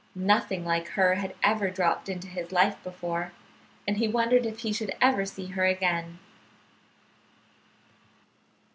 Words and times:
Nothing 0.15 0.65
like 0.65 0.87
her 0.97 1.13
had 1.13 1.35
ever 1.43 1.69
dropped 1.69 2.09
into 2.09 2.27
his 2.27 2.51
life 2.51 2.81
before, 2.83 3.33
and 3.87 3.97
he 3.97 4.07
wondered 4.07 4.47
if 4.47 4.61
he 4.61 4.73
should 4.73 4.95
ever 4.99 5.27
see 5.27 5.45
her 5.49 5.63
again. 5.65 6.17